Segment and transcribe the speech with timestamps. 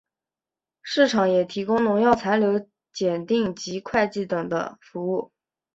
[0.81, 5.31] 市场也提供农药残留检定及会计等的服务。